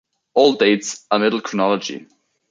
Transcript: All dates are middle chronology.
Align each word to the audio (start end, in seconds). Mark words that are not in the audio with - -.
All 0.33 0.53
dates 0.53 1.05
are 1.11 1.19
middle 1.19 1.41
chronology. 1.41 2.07